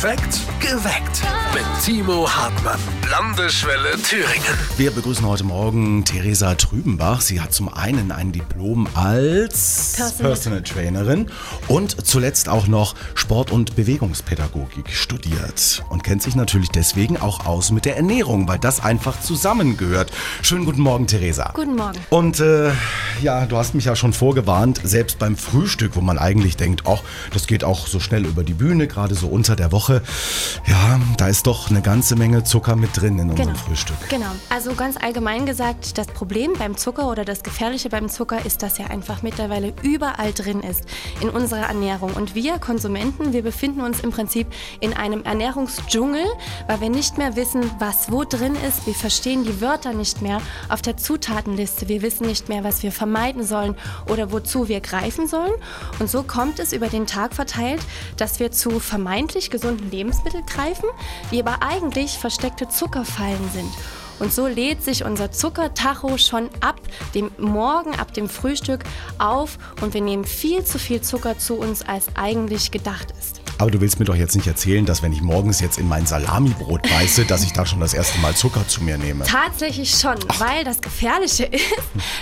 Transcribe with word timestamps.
Perfekt 0.00 0.40
geweckt. 0.60 1.22
Mit 1.52 1.64
Timo 1.84 2.26
Hartmann. 2.26 2.78
Landesschwelle 3.10 4.00
Thüringen. 4.02 4.56
Wir 4.78 4.92
begrüßen 4.92 5.26
heute 5.26 5.44
Morgen 5.44 6.04
Theresa 6.04 6.54
Trübenbach. 6.54 7.20
Sie 7.20 7.40
hat 7.40 7.52
zum 7.52 7.68
einen 7.68 8.10
ein 8.12 8.32
Diplom 8.32 8.88
als 8.94 9.94
Personal- 9.96 10.30
Personal 10.30 10.62
Trainerin 10.62 11.26
und 11.68 12.06
zuletzt 12.06 12.48
auch 12.48 12.66
noch 12.66 12.94
Sport- 13.14 13.50
und 13.50 13.76
Bewegungspädagogik 13.76 14.90
studiert. 14.90 15.84
Und 15.90 16.02
kennt 16.04 16.22
sich 16.22 16.34
natürlich 16.36 16.70
deswegen 16.70 17.18
auch 17.18 17.44
aus 17.44 17.70
mit 17.70 17.84
der 17.84 17.96
Ernährung, 17.96 18.48
weil 18.48 18.58
das 18.58 18.82
einfach 18.82 19.20
zusammengehört. 19.20 20.12
Schönen 20.40 20.64
guten 20.64 20.80
Morgen, 20.80 21.08
Theresa. 21.08 21.50
Guten 21.52 21.76
Morgen. 21.76 21.98
Und 22.10 22.38
äh, 22.40 22.70
ja, 23.20 23.44
du 23.44 23.56
hast 23.56 23.74
mich 23.74 23.86
ja 23.86 23.96
schon 23.96 24.12
vorgewarnt, 24.12 24.80
selbst 24.84 25.18
beim 25.18 25.36
Frühstück, 25.36 25.96
wo 25.96 26.00
man 26.00 26.16
eigentlich 26.16 26.56
denkt, 26.56 26.84
ach, 26.86 27.02
das 27.32 27.46
geht 27.48 27.64
auch 27.64 27.86
so 27.88 27.98
schnell 27.98 28.24
über 28.24 28.44
die 28.44 28.54
Bühne, 28.54 28.86
gerade 28.86 29.14
so 29.16 29.26
unter 29.26 29.56
der 29.56 29.72
Woche. 29.72 29.89
Ja, 30.66 31.00
da 31.16 31.28
ist 31.28 31.46
doch 31.46 31.70
eine 31.70 31.82
ganze 31.82 32.16
Menge 32.16 32.44
Zucker 32.44 32.76
mit 32.76 33.00
drin 33.00 33.18
in 33.18 33.30
unserem 33.30 33.56
Frühstück. 33.56 33.96
Genau. 34.08 34.30
Also 34.48 34.74
ganz 34.74 34.96
allgemein 34.96 35.46
gesagt, 35.46 35.98
das 35.98 36.06
Problem 36.06 36.52
beim 36.58 36.76
Zucker 36.76 37.08
oder 37.10 37.24
das 37.24 37.42
Gefährliche 37.42 37.88
beim 37.88 38.08
Zucker 38.08 38.44
ist, 38.44 38.62
dass 38.62 38.78
er 38.78 38.90
einfach 38.90 39.22
mittlerweile 39.22 39.72
überall 39.82 40.32
drin 40.32 40.60
ist 40.60 40.84
in 41.20 41.28
unserer 41.28 41.66
Ernährung. 41.66 42.12
Und 42.12 42.34
wir 42.34 42.58
Konsumenten, 42.58 43.32
wir 43.32 43.42
befinden 43.42 43.80
uns 43.80 44.00
im 44.00 44.10
Prinzip 44.10 44.46
in 44.80 44.92
einem 44.92 45.24
Ernährungsdschungel, 45.24 46.24
weil 46.66 46.80
wir 46.80 46.90
nicht 46.90 47.18
mehr 47.18 47.36
wissen, 47.36 47.70
was 47.78 48.10
wo 48.10 48.24
drin 48.24 48.56
ist. 48.68 48.86
Wir 48.86 48.94
verstehen 48.94 49.44
die 49.44 49.60
Wörter 49.60 49.92
nicht 49.92 50.22
mehr 50.22 50.40
auf 50.68 50.82
der 50.82 50.96
Zutatenliste. 50.96 51.88
Wir 51.88 52.02
wissen 52.02 52.26
nicht 52.26 52.48
mehr, 52.48 52.64
was 52.64 52.82
wir 52.82 52.92
vermeiden 52.92 53.44
sollen 53.44 53.76
oder 54.08 54.32
wozu 54.32 54.68
wir 54.68 54.80
greifen 54.80 55.26
sollen. 55.26 55.52
Und 55.98 56.10
so 56.10 56.22
kommt 56.22 56.58
es 56.58 56.72
über 56.72 56.88
den 56.88 57.06
Tag 57.06 57.34
verteilt, 57.34 57.80
dass 58.16 58.40
wir 58.40 58.52
zu 58.52 58.80
vermeintlich 58.80 59.50
gesunden 59.50 59.79
Lebensmitteln 59.88 60.44
greifen, 60.46 60.88
die 61.30 61.40
aber 61.40 61.62
eigentlich 61.62 62.18
versteckte 62.18 62.68
Zuckerfallen 62.68 63.50
sind. 63.52 63.72
Und 64.20 64.32
so 64.32 64.46
lädt 64.46 64.84
sich 64.84 65.04
unser 65.04 65.32
Zuckertacho 65.32 66.18
schon 66.18 66.50
ab 66.60 66.80
dem 67.14 67.30
Morgen, 67.38 67.98
ab 67.98 68.14
dem 68.14 68.28
Frühstück 68.28 68.84
auf 69.18 69.58
und 69.80 69.94
wir 69.94 70.02
nehmen 70.02 70.24
viel 70.24 70.62
zu 70.64 70.78
viel 70.78 71.00
Zucker 71.00 71.38
zu 71.38 71.54
uns, 71.54 71.82
als 71.82 72.06
eigentlich 72.14 72.70
gedacht 72.70 73.12
ist. 73.18 73.40
Aber 73.60 73.70
du 73.70 73.82
willst 73.82 73.98
mir 73.98 74.06
doch 74.06 74.14
jetzt 74.14 74.34
nicht 74.36 74.46
erzählen, 74.46 74.86
dass 74.86 75.02
wenn 75.02 75.12
ich 75.12 75.20
morgens 75.20 75.60
jetzt 75.60 75.78
in 75.78 75.86
mein 75.86 76.06
Salamibrot 76.06 76.80
beiße, 76.82 77.26
dass 77.26 77.44
ich 77.44 77.52
da 77.52 77.66
schon 77.66 77.78
das 77.80 77.92
erste 77.92 78.18
Mal 78.20 78.34
Zucker 78.34 78.66
zu 78.66 78.82
mir 78.82 78.96
nehme. 78.96 79.24
Tatsächlich 79.24 79.90
schon, 79.90 80.14
weil 80.38 80.64
das 80.64 80.80
Gefährliche 80.80 81.44
ist, 81.52 81.64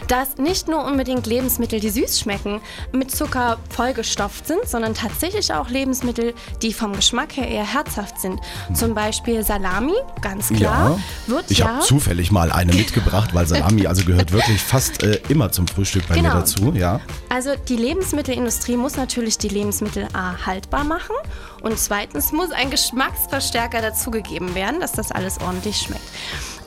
dass 0.08 0.36
nicht 0.38 0.66
nur 0.66 0.84
unbedingt 0.84 1.28
Lebensmittel, 1.28 1.78
die 1.78 1.91
süß 1.91 2.19
schmecken, 2.19 2.60
mit 2.91 3.12
Zucker 3.12 3.58
vollgestopft 3.70 4.48
sind, 4.48 4.66
sondern 4.66 4.94
tatsächlich 4.94 5.52
auch 5.52 5.69
Lebensmittel, 5.69 6.34
die 6.60 6.72
vom 6.72 6.92
Geschmack 6.92 7.36
her 7.36 7.46
eher 7.46 7.72
herzhaft 7.72 8.20
sind. 8.20 8.41
Zum 8.74 8.94
Beispiel 8.94 9.44
Salami, 9.44 9.94
ganz 10.20 10.48
klar, 10.48 10.98
wird 11.28 11.52
ich 11.52 11.58
ja 11.58 11.69
habe 11.69 11.84
zufällig 11.89 12.31
mal 12.31 12.53
eine 12.53 12.72
mitgebracht, 12.83 13.31
weil 13.33 13.47
Salami 13.47 13.86
also 13.86 14.05
gehört 14.05 14.31
wirklich 14.31 14.61
fast 14.61 15.03
äh, 15.03 15.20
immer 15.31 15.50
zum 15.50 15.67
Frühstück 15.67 16.06
bei 16.06 16.17
mir 16.17 16.22
Genau. 16.22 16.34
dazu. 16.34 16.72
Ja. 16.77 17.00
Also 17.31 17.50
die 17.69 17.77
Lebensmittelindustrie 17.77 18.77
muss 18.77 18.97
natürlich 18.97 19.39
die 19.39 19.48
Lebensmittel 19.48 20.06
A 20.12 20.34
haltbar 20.44 20.84
machen 20.84 21.16
und 21.62 21.78
zweitens 21.78 22.32
muss 22.32 22.50
ein 22.50 22.70
Geschmacksverstärker 22.70 23.80
dazugegeben 23.80 24.54
werden, 24.54 24.80
dass 24.80 24.92
das 24.92 25.12
alles 25.12 25.40
ordentlich 25.40 25.76
schmeckt. 25.76 26.02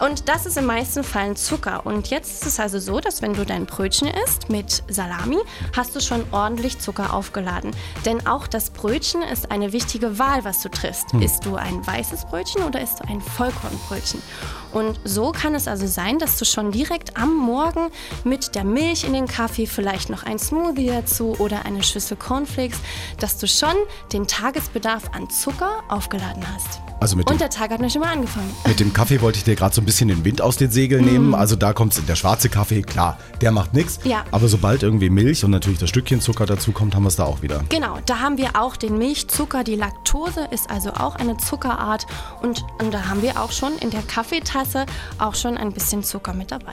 Und 0.02 0.30
das 0.30 0.48
ist 0.48 0.58
in 0.58 0.66
meisten 0.66 1.04
Fällen 1.04 1.36
Zucker. 1.36 1.86
Und 1.86 2.10
jetzt 2.10 2.42
ist 2.42 2.48
es 2.48 2.60
also 2.60 2.80
so, 2.80 3.00
dass 3.00 3.22
wenn 3.22 3.34
du 3.34 3.46
dein 3.46 3.68
Brötchen 3.68 4.08
isst 4.08 4.50
mit 4.50 4.82
Salami, 4.88 5.38
hast 5.76 5.96
du 5.96 6.00
schon 6.00 6.24
ordentlich 6.32 6.80
Zucker 6.80 7.14
aufgeladen. 7.14 7.70
Denn 8.04 8.26
auch 8.26 8.48
das 8.48 8.72
Brötchen 8.72 9.22
ist 9.22 9.52
eine 9.52 9.74
wichtige 9.74 10.18
Wahl, 10.18 10.44
was 10.44 10.64
du 10.64 10.70
triffst. 10.70 11.14
Isst 11.20 11.46
du 11.46 11.56
ein 11.56 11.86
weißes 11.86 12.26
Brötchen 12.26 12.64
oder 12.64 12.82
isst 12.82 13.00
du 13.00 13.08
ein 13.08 13.22
Vollkornbrötchen? 13.22 14.24
Und 14.72 15.00
so 15.04 15.32
kann 15.34 15.54
es 15.54 15.68
also 15.68 15.86
sein, 15.86 16.18
dass 16.18 16.38
du 16.38 16.46
schon 16.46 16.72
direkt 16.72 17.18
am 17.18 17.36
Morgen 17.36 17.92
mit 18.24 18.56
der 18.56 18.64
Milch 18.64 19.04
in 19.04 19.14
den 19.14 19.28
Kaffee, 19.28 19.68
vielleicht 19.68 20.10
noch 20.10 20.24
ein 20.24 20.40
Smoothie 20.40 20.88
dazu 20.88 21.36
oder 21.40 21.66
eine 21.66 21.84
Schüssel 21.84 22.18
Cornflakes, 22.18 22.80
dass 23.20 23.38
du 23.38 23.48
schon 23.48 23.76
den 24.14 24.28
Tagesbedarf 24.28 24.81
an 24.86 25.30
Zucker 25.30 25.82
aufgeladen 25.88 26.44
hast. 26.54 26.82
Also 27.00 27.16
mit 27.16 27.30
Und 27.32 27.42
der 27.42 27.50
Tag 27.50 27.72
hat 27.72 27.82
noch 27.82 27.90
schon 27.90 28.02
mal 28.02 28.12
angefangen. 28.12 28.52
mit 28.68 28.80
dem 28.80 28.94
Kaffee 28.94 29.22
wollte 29.22 29.40
ich 29.40 29.44
dir 29.44 29.56
gerade 29.56 29.74
so 29.74 29.82
ein 29.82 29.86
bisschen 29.86 30.08
den 30.08 30.24
Wind 30.24 30.40
aus 30.40 30.58
den 30.58 30.70
Segeln 30.70 31.04
nehmen. 31.04 31.34
Also 31.34 31.56
da 31.56 31.74
kommt 31.74 32.08
der 32.08 32.16
schwarze 32.16 32.48
Kaffee, 32.48 32.84
klar, 32.84 33.18
der 33.42 33.52
macht 33.52 33.74
nichts. 33.74 34.04
Mhm. 34.04 34.12
Ja. 34.12 34.24
Aber 34.30 34.48
sobald 34.48 34.84
irgendwie 34.84 35.10
Milch 35.10 35.44
und 35.44 35.50
natürlich 35.50 35.80
das 35.80 35.90
Stückchen 35.90 36.22
Zucker 36.22 36.46
dazu 36.46 36.72
kommt, 36.72 36.94
haben 36.94 37.02
wir 37.04 37.08
es 37.08 37.16
da 37.16 37.24
auch 37.24 37.42
wieder. 37.42 37.64
Genau, 37.70 37.98
da 38.06 38.20
haben 38.20 38.38
wir 38.38 38.50
auch 38.56 38.76
den 38.78 39.00
Milchzucker. 39.00 39.64
Die 39.64 39.76
Laktose 39.76 40.48
ist 40.52 40.70
also 40.70 40.92
auch 40.92 41.16
eine 41.16 41.38
Zuckerart. 41.38 42.06
Und, 42.44 42.64
und 42.80 42.94
da 42.94 43.10
haben 43.10 43.24
wir 43.24 43.42
auch 43.42 43.52
schon 43.52 43.76
in 43.80 43.90
der 43.90 44.04
Kaffeetasse 44.04 44.86
auch 45.18 45.34
schon 45.34 45.58
ein 45.58 45.72
bisschen 45.74 46.04
Zucker 46.04 46.34
mit 46.34 46.52
dabei. 46.52 46.72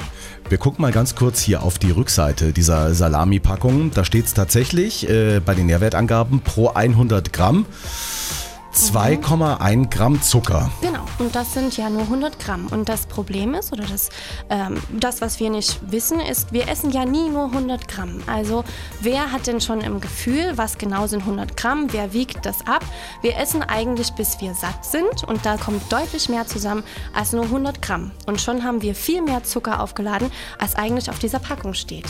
Wir 0.50 0.58
gucken 0.58 0.82
mal 0.82 0.92
ganz 0.92 1.14
kurz 1.14 1.40
hier 1.40 1.62
auf 1.62 1.78
die 1.78 1.90
Rückseite 1.90 2.52
dieser 2.52 2.94
Salami-Packung. 2.94 3.92
Da 3.92 4.04
steht 4.04 4.26
es 4.26 4.34
tatsächlich 4.34 5.08
äh, 5.08 5.40
bei 5.40 5.54
den 5.54 5.66
Nährwertangaben 5.66 6.40
pro 6.40 6.69
100 6.69 7.32
Gramm 7.32 7.64
2,1 8.78 9.91
Gramm 9.91 10.22
Zucker. 10.22 10.70
Genau, 10.81 11.04
und 11.19 11.34
das 11.34 11.53
sind 11.53 11.76
ja 11.76 11.91
nur 11.91 12.03
100 12.03 12.38
Gramm. 12.38 12.69
Und 12.70 12.88
das 12.88 13.06
Problem 13.06 13.54
ist, 13.54 13.72
oder 13.72 13.84
das, 13.84 14.09
ähm, 14.50 14.81
das, 14.92 15.20
was 15.20 15.41
wir 15.41 15.50
nicht 15.50 15.81
wissen, 15.91 16.20
ist, 16.20 16.53
wir 16.53 16.69
essen 16.69 16.92
ja 16.92 17.04
nie 17.04 17.28
nur 17.28 17.47
100 17.47 17.88
Gramm. 17.88 18.22
Also 18.28 18.64
wer 19.00 19.32
hat 19.32 19.48
denn 19.48 19.60
schon 19.60 19.81
im 19.81 20.00
Gefühl, 20.00 20.53
was 20.56 20.78
genau 20.78 21.08
sind 21.08 21.22
100 21.22 21.56
Gramm? 21.56 21.88
Wer 21.91 22.12
wiegt 22.12 22.47
das 22.47 22.66
ab? 22.69 22.84
Wir 23.20 23.37
essen 23.37 23.62
eigentlich, 23.62 24.12
bis 24.12 24.41
wir 24.41 24.54
satt 24.54 24.84
sind. 24.84 25.25
Und 25.25 25.44
da 25.44 25.56
kommt 25.56 25.92
deutlich 25.92 26.28
mehr 26.28 26.47
zusammen 26.47 26.84
als 27.12 27.32
nur 27.32 27.44
100 27.44 27.82
Gramm. 27.82 28.12
Und 28.26 28.41
schon 28.41 28.62
haben 28.62 28.81
wir 28.81 28.94
viel 28.94 29.22
mehr 29.22 29.42
Zucker 29.42 29.82
aufgeladen, 29.82 30.31
als 30.58 30.76
eigentlich 30.76 31.10
auf 31.10 31.19
dieser 31.19 31.41
Packung 31.41 31.75
steht. 31.75 32.06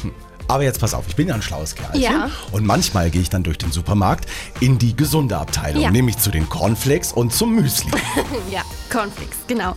Aber 0.49 0.63
jetzt 0.65 0.81
pass 0.81 0.95
auf, 0.95 1.05
ich 1.09 1.15
bin 1.15 1.29
ja 1.29 1.35
ein 1.35 1.43
schlaues 1.43 1.75
Kerlchen. 1.75 2.01
Ja. 2.01 2.31
Und 2.53 2.65
manchmal 2.65 3.11
gehe 3.11 3.21
ich 3.21 3.29
dann 3.31 3.43
durch 3.43 3.59
den 3.59 3.71
Supermarkt 3.71 4.27
in 4.61 4.79
die 4.79 4.97
gesunde 4.97 5.37
Abteilung, 5.39 5.83
Ja. 5.83 5.91
nämlich 5.91 6.17
zu 6.19 6.31
den 6.31 6.49
Cornflakes 6.49 7.13
und 7.13 7.33
zum 7.35 7.55
Müsli. 7.55 7.91
Ja, 8.51 8.63
Cornflakes, 8.91 9.39
genau. 9.47 9.75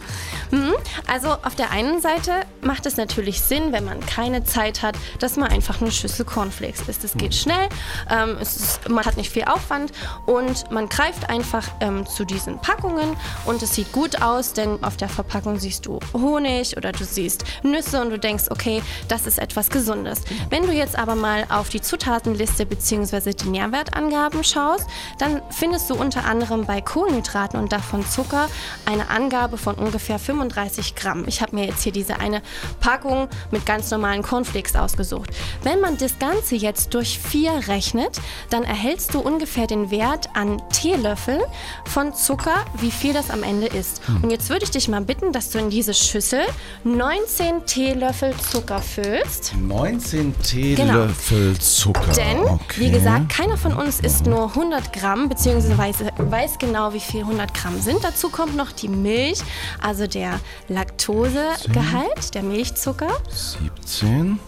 Mhm. 0.52 0.74
Also 1.08 1.30
auf 1.30 1.56
der 1.56 1.72
einen 1.72 2.02
Seite 2.02 2.42
macht 2.62 2.86
es 2.86 2.98
natürlich 2.98 3.42
Sinn, 3.42 3.72
wenn 3.72 3.86
man 3.86 4.00
keine 4.02 4.44
Zeit 4.44 4.82
hat, 4.82 4.96
dass 5.20 5.38
man 5.38 5.50
einfach 5.50 5.82
eine 5.82 5.92
Schüssel 5.92 6.26
Cornflakes 6.26 6.82
isst. 6.88 7.04
Es 7.04 7.14
geht 7.14 7.34
schnell, 7.34 7.70
ähm, 8.10 8.38
es 8.40 8.58
ist, 8.58 8.90
man 8.90 9.06
hat 9.06 9.18
nicht 9.18 9.32
viel 9.32 9.46
Aufwand 9.46 9.92
und 10.26 10.70
man 10.72 10.90
greift 10.90 11.30
einfach 11.30 11.68
ähm, 11.80 12.06
zu 12.06 12.26
diesen 12.26 12.60
Packungen 12.60 13.16
und 13.46 13.62
es 13.62 13.76
sieht 13.76 13.92
gut 13.92 14.22
aus, 14.22 14.54
denn 14.54 14.84
auf 14.84 14.98
der 14.98 15.10
Verpackung 15.10 15.60
siehst 15.60 15.86
du 15.86 16.00
Honig 16.14 16.76
oder 16.78 16.92
du 16.92 17.04
siehst 17.04 17.46
Nüsse 17.64 18.02
und 18.02 18.10
du 18.10 18.20
denkst, 18.20 18.46
okay, 18.50 18.82
das 19.08 19.28
ist 19.28 19.40
etwas 19.40 19.70
Gesundes. 19.70 20.22
Wenn 20.50 20.64
du 20.64 20.74
jetzt 20.74 20.98
aber 20.98 21.16
mal 21.16 21.46
auf 21.50 21.70
die 21.70 21.82
Zutatenliste 21.82 22.66
bzw. 22.66 23.34
die 23.34 23.50
Nährwertangaben 23.50 24.44
schaust, 24.44 24.86
dann 25.18 25.42
findest 25.50 25.90
du 25.90 25.96
unter 25.96 26.26
anderem 26.26 26.66
bei 26.66 26.82
Kohlenhydraten 26.82 27.60
und 27.60 27.72
davon 27.72 28.06
Zucker 28.06 28.50
eine 28.86 29.01
Angabe 29.10 29.58
von 29.58 29.76
ungefähr 29.76 30.20
35 30.20 30.96
Gramm. 30.96 31.26
Ich 31.28 31.42
habe 31.42 31.56
mir 31.56 31.66
jetzt 31.66 31.84
hier 31.84 31.92
diese 31.92 32.20
eine 32.20 32.42
Packung 32.80 33.28
mit 33.52 33.66
ganz 33.66 33.92
normalen 33.92 34.22
Cornflakes 34.22 34.76
ausgesucht. 34.76 35.30
Wenn 35.64 35.80
man 35.80 35.98
das 35.98 36.20
Ganze 36.20 36.56
jetzt 36.56 36.94
durch 36.94 37.20
vier 37.20 37.52
rechnet, 37.68 38.20
dann 38.50 38.64
erhältst 38.64 39.14
du 39.14 39.20
ungefähr 39.20 39.68
den 39.68 39.92
Wert 39.92 40.30
an 40.36 40.62
Teelöffeln 40.72 41.42
von 41.86 42.14
Zucker, 42.14 42.66
wie 42.80 42.92
viel 42.92 43.14
das 43.14 43.30
am 43.30 43.44
Ende 43.44 43.68
ist. 43.68 44.02
Und 44.22 44.32
jetzt 44.32 44.50
würde 44.50 44.64
ich 44.64 44.72
dich 44.72 44.88
mal 44.88 45.02
bitten, 45.02 45.32
dass 45.32 45.50
du 45.50 45.60
in 45.60 45.70
diese 45.70 45.94
Schüssel 45.94 46.42
19 46.84 47.66
Teelöffel 47.66 48.34
Zucker 48.38 48.80
füllst. 48.80 49.54
19 49.58 50.36
Teelöffel 50.42 51.58
Zucker. 51.60 52.02
Genau. 52.02 52.16
Denn, 52.16 52.40
okay. 52.40 52.80
wie 52.82 52.92
gesagt, 52.92 53.30
keiner 53.30 53.58
von 53.58 53.74
uns 53.74 54.00
isst 54.00 54.26
nur 54.26 54.48
100 54.50 54.94
Gramm, 54.94 55.30
beziehungsweise 55.30 55.78
weiß, 55.78 55.98
weiß 56.18 56.60
genau, 56.60 56.94
wie 56.94 57.00
viel 57.00 57.22
100 57.22 57.54
Gramm 57.54 57.80
sind. 57.82 58.04
Dazu 58.04 58.30
kommt 58.30 58.56
noch 58.56 58.72
die 58.72 58.88
Milch, 58.92 59.40
also 59.82 60.08
der 60.08 60.40
Laktosegehalt, 60.68 62.34
der 62.34 62.44
Milchzucker. 62.44 63.10
17, 63.30 64.40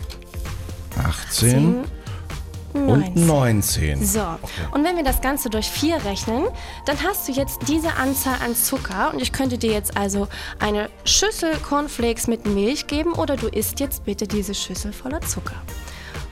18 0.98 1.84
und 2.74 3.16
19. 3.16 4.04
So, 4.04 4.25
und 4.72 4.84
wenn 4.84 4.95
wir 4.95 5.04
das 5.04 5.22
Ganze 5.22 5.50
durch 5.50 5.69
4 5.69 6.04
rechnen, 6.06 6.45
dann 6.86 6.98
hast 7.04 7.28
du 7.28 7.31
jetzt 7.31 7.60
diese 7.68 7.94
Anzahl 7.94 8.38
an 8.44 8.56
Zucker 8.56 9.13
und 9.13 9.22
ich 9.22 9.31
könnte 9.31 9.57
dir 9.57 9.72
jetzt 9.72 9.95
also 9.95 10.28
eine 10.60 10.89
Schüssel 11.06 11.56
Cornflakes 11.57 12.28
mit 12.28 12.46
Milch 12.48 12.88
geben 12.88 13.13
oder 13.13 13.36
du 13.36 13.48
isst 13.48 13.80
jetzt 13.80 14.06
bitte 14.06 14.28
diese 14.28 14.56
Schüssel 14.56 14.92
voller 14.92 15.22
Zucker. 15.22 15.62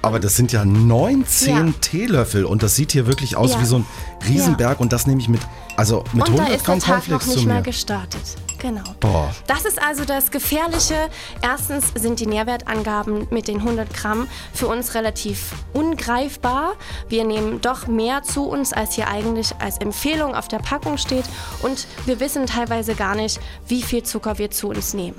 Aber 0.03 0.19
das 0.19 0.35
sind 0.35 0.51
ja 0.51 0.65
19 0.65 1.55
Ja. 1.67 1.73
Teelöffel 1.79 2.45
und 2.45 2.63
das 2.63 2.75
sieht 2.75 2.91
hier 2.91 3.05
wirklich 3.05 3.35
aus 3.37 3.53
Ja. 3.53 3.61
wie 3.61 3.65
so 3.65 3.77
ein 3.77 3.85
Riesenberg 4.27 4.79
und 4.79 4.91
das 4.93 5.05
nehme 5.05 5.21
ich 5.21 5.29
mit, 5.29 5.41
also 5.77 6.03
mit 6.13 6.27
und 6.27 6.37
da 6.39 6.43
100 6.43 6.49
ist 6.57 6.65
Gramm 6.65 6.79
der 6.79 6.87
Tag 6.87 6.97
noch 6.97 7.19
Cornflakes 7.19 7.27
zu 7.27 7.35
nicht 7.35 7.47
mal 7.47 7.55
mir. 7.57 7.61
gestartet. 7.61 8.21
Genau. 8.61 8.83
Boah. 8.99 9.33
Das 9.47 9.65
ist 9.65 9.81
also 9.81 10.05
das 10.05 10.29
Gefährliche. 10.29 10.93
Erstens 11.41 11.85
sind 11.95 12.19
die 12.19 12.27
Nährwertangaben 12.27 13.27
mit 13.31 13.47
den 13.47 13.57
100 13.57 13.91
Gramm 13.91 14.27
für 14.53 14.67
uns 14.67 14.93
relativ 14.93 15.53
ungreifbar. 15.73 16.73
Wir 17.09 17.23
nehmen 17.23 17.59
doch 17.61 17.87
mehr 17.87 18.21
zu 18.23 18.43
uns, 18.47 18.71
als 18.71 18.93
hier 18.93 19.07
eigentlich 19.07 19.53
als 19.59 19.79
Empfehlung 19.79 20.35
auf 20.35 20.47
der 20.47 20.59
Packung 20.59 20.97
steht. 20.97 21.25
Und 21.63 21.87
wir 22.05 22.19
wissen 22.19 22.45
teilweise 22.45 22.93
gar 22.93 23.15
nicht, 23.15 23.39
wie 23.67 23.81
viel 23.81 24.03
Zucker 24.03 24.37
wir 24.37 24.51
zu 24.51 24.69
uns 24.69 24.93
nehmen. 24.93 25.15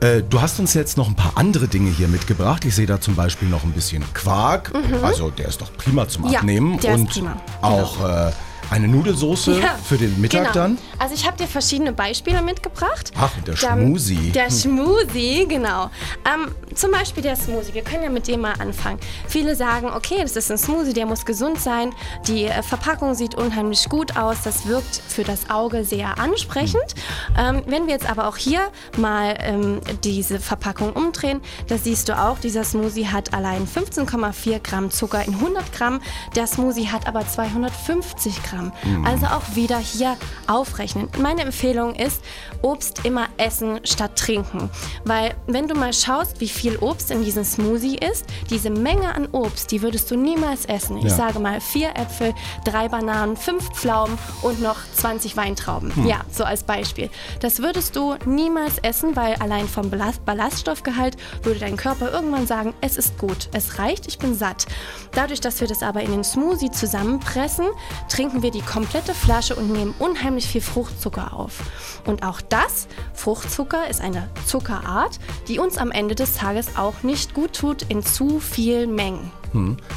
Äh, 0.00 0.22
du 0.22 0.40
hast 0.40 0.58
uns 0.58 0.74
jetzt 0.74 0.96
noch 0.96 1.06
ein 1.08 1.14
paar 1.16 1.32
andere 1.36 1.68
Dinge 1.68 1.90
hier 1.90 2.08
mitgebracht. 2.08 2.64
Ich 2.64 2.74
sehe 2.74 2.86
da 2.86 3.00
zum 3.00 3.14
Beispiel 3.14 3.48
noch 3.48 3.62
ein 3.62 3.72
bisschen 3.72 4.04
Quark. 4.12 4.72
Also 5.02 5.30
der 5.30 5.46
ist 5.48 5.60
doch 5.60 5.72
prima 5.76 6.08
zum 6.08 6.24
Mhm. 6.24 6.30
Ja, 6.30 6.38
Abnehmen. 6.40 6.80
der 6.80 6.94
ist 6.94 7.00
Und 7.00 7.10
prima. 7.10 7.36
auch 7.62 8.04
äh, 8.04 8.32
eine 8.70 8.88
Nudelsoße 8.88 9.60
Ja, 9.60 9.78
für 9.82 9.96
den 9.96 10.20
Mittag 10.20 10.52
genau. 10.52 10.52
dann. 10.54 10.78
Also 10.98 11.14
ich 11.14 11.26
habe 11.26 11.36
dir 11.36 11.46
verschiedene 11.46 11.92
Beispiele 11.92 12.42
mitgebracht. 12.42 13.12
Ach, 13.16 13.30
der 13.46 13.56
Schmusi. 13.56 14.30
Der 14.32 14.50
Schmusi, 14.50 15.46
genau. 15.48 15.90
Ähm, 16.24 16.50
zum 16.74 16.90
Beispiel 16.90 17.22
der 17.22 17.36
Smoothie. 17.36 17.74
Wir 17.74 17.82
können 17.82 18.02
ja 18.02 18.10
mit 18.10 18.26
dem 18.28 18.40
mal 18.40 18.54
anfangen. 18.58 18.98
Viele 19.28 19.54
sagen, 19.56 19.90
okay, 19.94 20.18
das 20.22 20.36
ist 20.36 20.50
ein 20.50 20.58
Smoothie, 20.58 20.92
der 20.92 21.06
muss 21.06 21.24
gesund 21.24 21.60
sein. 21.60 21.94
Die 22.26 22.44
äh, 22.44 22.62
Verpackung 22.62 23.14
sieht 23.14 23.34
unheimlich 23.34 23.88
gut 23.88 24.16
aus. 24.16 24.38
Das 24.42 24.66
wirkt 24.66 24.96
für 25.08 25.24
das 25.24 25.50
Auge 25.50 25.84
sehr 25.84 26.18
ansprechend. 26.18 26.94
Ähm, 27.38 27.62
wenn 27.66 27.86
wir 27.86 27.94
jetzt 27.94 28.08
aber 28.08 28.28
auch 28.28 28.36
hier 28.36 28.70
mal 28.96 29.36
ähm, 29.40 29.80
diese 30.02 30.40
Verpackung 30.40 30.92
umdrehen, 30.92 31.40
da 31.68 31.78
siehst 31.78 32.08
du 32.08 32.18
auch, 32.18 32.38
dieser 32.38 32.64
Smoothie 32.64 33.06
hat 33.06 33.32
allein 33.32 33.66
15,4 33.66 34.60
Gramm 34.60 34.90
Zucker 34.90 35.24
in 35.24 35.34
100 35.34 35.72
Gramm. 35.72 36.00
Der 36.34 36.46
Smoothie 36.46 36.88
hat 36.88 37.06
aber 37.06 37.26
250 37.26 38.42
Gramm. 38.42 38.72
Also 39.04 39.26
auch 39.26 39.54
wieder 39.54 39.78
hier 39.78 40.16
aufrechnen. 40.46 41.08
Meine 41.20 41.42
Empfehlung 41.42 41.94
ist, 41.94 42.22
Obst 42.62 43.04
immer 43.04 43.26
essen 43.36 43.80
statt 43.84 44.16
trinken. 44.16 44.70
Weil 45.04 45.34
wenn 45.46 45.68
du 45.68 45.74
mal 45.74 45.92
schaust, 45.92 46.40
wie 46.40 46.48
viel 46.48 46.63
Obst 46.80 47.10
in 47.10 47.22
diesem 47.24 47.44
Smoothie 47.44 47.96
ist, 47.98 48.24
diese 48.50 48.70
Menge 48.70 49.14
an 49.14 49.28
Obst, 49.32 49.70
die 49.70 49.82
würdest 49.82 50.10
du 50.10 50.16
niemals 50.16 50.64
essen. 50.64 50.96
Ich 50.98 51.04
Ja. 51.04 51.10
sage 51.10 51.38
mal 51.38 51.60
vier 51.60 51.90
Äpfel, 51.96 52.34
drei 52.64 52.88
Bananen, 52.88 53.36
fünf 53.36 53.68
Pflaumen 53.72 54.18
und 54.42 54.60
noch 54.60 54.76
20 54.96 55.36
Weintrauben. 55.36 55.92
Ja, 56.06 56.20
so 56.32 56.44
als 56.44 56.62
Beispiel. 56.64 57.10
Das 57.40 57.60
würdest 57.60 57.94
du 57.96 58.14
niemals 58.26 58.78
essen, 58.78 59.14
weil 59.16 59.34
allein 59.36 59.68
vom 59.68 59.90
Ballast 59.90 60.24
Ballaststoffgehalt 60.24 61.16
würde 61.42 61.60
dein 61.60 61.76
Körper 61.76 62.10
irgendwann 62.12 62.46
sagen, 62.46 62.74
es 62.80 62.96
ist 62.96 63.18
gut, 63.18 63.48
es 63.52 63.78
reicht, 63.78 64.06
ich 64.06 64.18
bin 64.18 64.34
satt. 64.34 64.66
Dadurch, 65.12 65.40
dass 65.40 65.60
wir 65.60 65.68
das 65.68 65.82
aber 65.82 66.00
in 66.02 66.10
den 66.10 66.24
Smoothie 66.24 66.70
zusammenpressen, 66.70 67.66
trinken 68.08 68.42
wir 68.42 68.50
die 68.50 68.62
komplette 68.62 69.14
Flasche 69.14 69.54
und 69.56 69.70
nehmen 69.70 69.94
unheimlich 69.98 70.46
viel 70.46 70.60
Fruchtzucker 70.62 71.32
auf. 71.34 71.60
Und 72.06 72.22
auch 72.22 72.40
das, 72.40 72.86
Fruchtzucker, 73.14 73.88
ist 73.88 74.00
eine 74.00 74.28
Zuckerart, 74.46 75.18
die 75.48 75.58
uns 75.58 75.78
am 75.78 75.90
Ende 75.90 76.14
des 76.14 76.34
Tages 76.34 76.53
auch 76.76 77.02
nicht 77.02 77.34
gut 77.34 77.52
tut 77.54 77.82
in 77.88 78.02
zu 78.02 78.40
vielen 78.40 78.94
Mengen. 78.94 79.30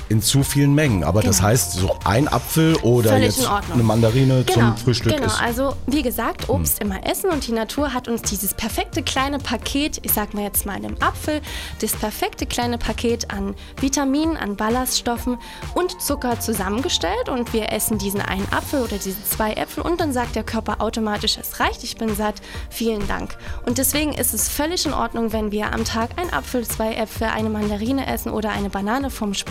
In 0.10 0.22
zu 0.22 0.44
vielen 0.44 0.76
Mengen. 0.76 1.04
Aber 1.04 1.22
das 1.22 1.38
Genau. 1.38 1.50
heißt, 1.50 1.74
so 1.74 1.98
ein 2.06 2.28
Apfel 2.28 2.76
oder 2.78 3.12
Völlig 3.12 3.38
jetzt 3.38 3.48
eine 3.74 3.84
Mandarine 3.84 4.46
zum 4.46 4.78
Frühstück 4.78 5.14
Genau, 5.14 5.26
ist. 5.26 5.40
Hm. 5.40 5.46
also 5.46 5.74
wie 5.88 6.04
gesagt, 6.04 6.48
Obst 6.50 6.80
immer 6.80 7.06
essen 7.10 7.30
und 7.32 7.48
die 7.48 7.52
Natur 7.52 7.94
hat 7.94 8.08
uns 8.08 8.22
dieses 8.22 8.54
perfekte 8.54 9.02
kleine 9.02 9.40
Paket, 9.40 10.00
ich 10.04 10.14
sag 10.14 10.34
mal 10.34 10.44
jetzt 10.44 10.66
mal 10.66 10.74
einem 10.76 10.96
Apfel, 11.00 11.42
das 11.82 11.94
perfekte 11.94 12.46
kleine 12.46 12.78
Paket 12.78 13.32
an 13.32 13.56
Vitaminen, 13.82 14.38
an 14.38 14.56
Ballaststoffen 14.56 15.38
und 15.74 16.00
Zucker 16.02 16.40
zusammengestellt 16.40 17.30
und 17.30 17.54
wir 17.54 17.72
essen 17.72 17.98
diesen 17.98 18.22
einen 18.22 18.48
Apfel 18.52 18.84
oder 18.84 18.98
diese 18.98 19.24
zwei 19.24 19.54
Äpfel 19.54 19.82
und 19.84 20.00
dann 20.00 20.14
sagt 20.14 20.36
der 20.36 20.44
Körper 20.44 20.82
automatisch, 20.82 21.38
es 21.42 21.60
reicht, 21.60 21.84
ich 21.84 21.98
bin 21.98 22.16
satt, 22.16 22.36
vielen 22.70 23.08
Dank. 23.08 23.36
Und 23.66 23.80
deswegen 23.80 24.14
ist 24.14 24.34
es 24.36 24.50
völlig 24.50 24.86
in 24.86 24.94
Ordnung, 24.94 25.34
wenn 25.34 25.52
wir 25.52 25.74
am 25.74 25.84
Tag 25.84 26.12
einen 26.18 26.32
Apfel, 26.32 26.68
zwei 26.68 26.94
Äpfel, 26.94 27.28
eine 27.28 27.50
Mandarine 27.50 28.06
essen 28.08 28.32
oder 28.32 28.52
eine 28.52 28.70
Banane 28.70 29.10
vom 29.10 29.34
Sport, 29.34 29.47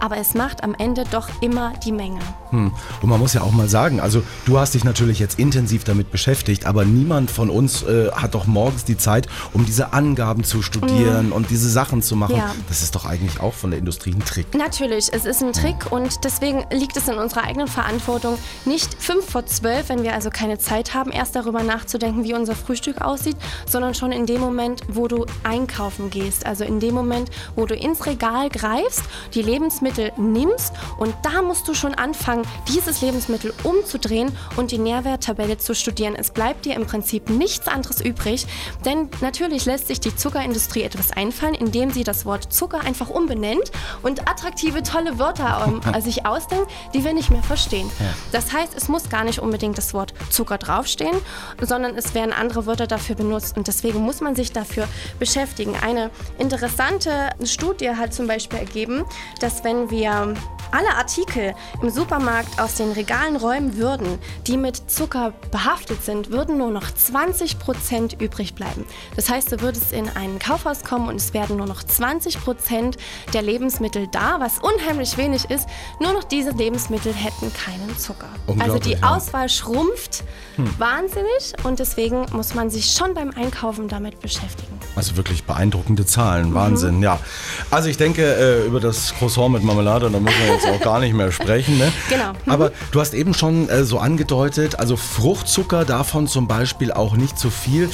aber 0.00 0.16
es 0.18 0.34
macht 0.34 0.62
am 0.62 0.74
Ende 0.74 1.04
doch 1.10 1.28
immer 1.40 1.72
die 1.84 1.92
Menge. 1.92 2.20
Und 2.50 3.08
man 3.08 3.18
muss 3.18 3.34
ja 3.34 3.42
auch 3.42 3.52
mal 3.52 3.68
sagen, 3.68 4.00
also 4.00 4.22
du 4.46 4.58
hast 4.58 4.74
dich 4.74 4.84
natürlich 4.84 5.18
jetzt 5.18 5.38
intensiv 5.38 5.84
damit 5.84 6.12
beschäftigt, 6.12 6.66
aber 6.66 6.84
niemand 6.84 7.30
von 7.30 7.50
uns 7.50 7.82
äh, 7.82 8.10
hat 8.12 8.34
doch 8.34 8.46
morgens 8.46 8.84
die 8.84 8.96
Zeit, 8.96 9.28
um 9.52 9.66
diese 9.66 9.92
Angaben 9.92 10.44
zu 10.44 10.62
studieren 10.62 11.32
und 11.32 11.50
diese 11.50 11.68
Sachen 11.68 12.02
zu 12.02 12.16
machen. 12.16 12.36
Ja. 12.36 12.54
Das 12.68 12.82
ist 12.82 12.94
doch 12.94 13.06
eigentlich 13.06 13.40
auch 13.40 13.54
von 13.54 13.70
der 13.70 13.78
Industrie 13.78 14.12
ein 14.12 14.24
Trick. 14.24 14.54
Natürlich, 14.54 15.12
es 15.12 15.24
ist 15.24 15.42
ein 15.42 15.52
Trick 15.52 15.90
und 15.90 16.24
deswegen 16.24 16.64
liegt 16.70 16.96
es 16.96 17.08
in 17.08 17.16
unserer 17.16 17.44
eigenen 17.44 17.66
Verantwortung, 17.66 18.38
nicht 18.64 18.94
fünf 19.02 19.30
vor 19.30 19.46
zwölf, 19.46 19.88
wenn 19.88 20.02
wir 20.02 20.14
also 20.14 20.30
keine 20.30 20.58
Zeit 20.58 20.94
haben, 20.94 21.10
erst 21.10 21.34
darüber 21.34 21.62
nachzudenken, 21.62 22.24
wie 22.24 22.34
unser 22.34 22.54
Frühstück 22.54 23.00
aussieht, 23.00 23.36
sondern 23.66 23.94
schon 23.94 24.12
in 24.12 24.26
dem 24.26 24.40
Moment, 24.40 24.82
wo 24.88 25.08
du 25.08 25.26
einkaufen 25.42 26.10
gehst. 26.10 26.46
Also 26.46 26.64
in 26.64 26.80
dem 26.80 26.94
Moment, 26.94 27.30
wo 27.56 27.66
du 27.66 27.74
ins 27.74 28.06
Regal 28.06 28.48
greifst, 28.48 29.02
die 29.34 29.42
Lebensmittel 29.42 30.12
nimmst 30.16 30.72
und 30.98 31.14
da 31.22 31.42
musst 31.42 31.68
du 31.68 31.74
schon 31.74 31.94
anfangen, 31.94 32.46
dieses 32.68 33.00
Lebensmittel 33.00 33.52
umzudrehen 33.62 34.32
und 34.56 34.70
die 34.70 34.78
Nährwerttabelle 34.78 35.58
zu 35.58 35.74
studieren. 35.74 36.14
Es 36.16 36.30
bleibt 36.30 36.64
dir 36.64 36.74
im 36.74 36.86
Prinzip 36.86 37.30
nichts 37.30 37.68
anderes 37.68 38.00
übrig, 38.00 38.46
denn 38.84 39.08
natürlich 39.20 39.64
lässt 39.66 39.88
sich 39.88 40.00
die 40.00 40.14
Zuckerindustrie 40.14 40.82
etwas 40.82 41.10
einfallen, 41.12 41.54
indem 41.54 41.90
sie 41.90 42.04
das 42.04 42.24
Wort 42.24 42.52
Zucker 42.52 42.80
einfach 42.80 43.10
umbenennt 43.10 43.70
und 44.02 44.28
attraktive, 44.28 44.82
tolle 44.82 45.18
Wörter 45.18 45.64
ähm, 45.66 46.00
sich 46.02 46.26
ausdenkt, 46.26 46.70
die 46.92 47.04
wir 47.04 47.14
nicht 47.14 47.30
mehr 47.30 47.42
verstehen. 47.42 47.90
Das 48.32 48.52
heißt, 48.52 48.74
es 48.76 48.88
muss 48.88 49.08
gar 49.08 49.24
nicht 49.24 49.38
unbedingt 49.38 49.78
das 49.78 49.94
Wort 49.94 50.14
Zucker 50.30 50.58
draufstehen, 50.58 51.16
sondern 51.60 51.96
es 51.96 52.14
werden 52.14 52.32
andere 52.32 52.66
Wörter 52.66 52.86
dafür 52.86 53.16
benutzt 53.16 53.56
und 53.56 53.66
deswegen 53.66 54.00
muss 54.00 54.20
man 54.20 54.34
sich 54.34 54.52
dafür 54.52 54.88
beschäftigen. 55.18 55.74
Eine 55.82 56.10
interessante 56.38 57.30
Studie 57.44 57.90
hat 57.90 58.14
zum 58.14 58.26
Beispiel 58.26 58.58
ergeben, 58.58 59.04
dass 59.40 59.64
wenn 59.64 59.90
wir 59.90 60.34
alle 60.74 60.96
Artikel 60.96 61.54
im 61.80 61.90
Supermarkt 61.90 62.60
aus 62.60 62.74
den 62.74 62.90
Regalen 62.92 63.36
räumen 63.36 63.76
würden, 63.76 64.18
die 64.46 64.56
mit 64.56 64.90
Zucker 64.90 65.32
behaftet 65.52 66.02
sind, 66.04 66.32
würden 66.32 66.58
nur 66.58 66.70
noch 66.70 66.90
20% 66.90 68.20
übrig 68.20 68.54
bleiben. 68.54 68.84
Das 69.14 69.30
heißt, 69.30 69.52
du 69.52 69.60
würdest 69.60 69.92
in 69.92 70.08
ein 70.08 70.40
Kaufhaus 70.40 70.82
kommen 70.82 71.08
und 71.08 71.16
es 71.16 71.32
werden 71.32 71.58
nur 71.58 71.66
noch 71.66 71.82
20% 71.82 72.96
der 73.32 73.42
Lebensmittel 73.42 74.08
da, 74.10 74.40
was 74.40 74.58
unheimlich 74.58 75.16
wenig 75.16 75.48
ist. 75.48 75.68
Nur 76.00 76.12
noch 76.12 76.24
diese 76.24 76.50
Lebensmittel 76.50 77.12
hätten 77.12 77.52
keinen 77.52 77.96
Zucker. 77.96 78.28
Also 78.58 78.78
die 78.78 78.92
ja. 78.92 79.14
Auswahl 79.14 79.48
schrumpft 79.48 80.24
wahnsinnig 80.78 81.54
und 81.62 81.78
deswegen 81.78 82.26
muss 82.32 82.54
man 82.54 82.70
sich 82.70 82.92
schon 82.92 83.14
beim 83.14 83.30
Einkaufen 83.30 83.86
damit 83.88 84.20
beschäftigen. 84.20 84.78
Also 84.96 85.16
wirklich 85.16 85.44
beeindruckende 85.44 86.06
Zahlen, 86.06 86.50
Mhm. 86.50 86.54
Wahnsinn, 86.54 87.02
ja. 87.02 87.18
Also 87.70 87.88
ich 87.88 87.96
denke, 87.96 88.22
äh, 88.24 88.66
über 88.66 88.78
das 88.80 89.14
Croissant 89.18 89.52
mit 89.52 89.62
Marmelade, 89.64 90.08
da 90.10 90.20
müssen 90.20 90.38
wir 90.46 90.54
jetzt 90.54 90.66
auch 90.68 90.80
gar 90.80 91.00
nicht 91.00 91.14
mehr 91.14 91.32
sprechen. 91.32 91.78
Ne? 91.78 91.92
Genau. 92.08 92.32
Mhm. 92.44 92.52
Aber 92.52 92.70
du 92.92 93.00
hast 93.00 93.12
eben 93.14 93.34
schon 93.34 93.68
äh, 93.68 93.84
so 93.84 93.98
angedeutet, 93.98 94.78
also 94.78 94.96
Fruchtzucker, 94.96 95.84
davon 95.84 96.28
zum 96.28 96.46
Beispiel 96.46 96.92
auch 96.92 97.14
nicht 97.16 97.38
zu 97.38 97.50
viel. 97.50 97.90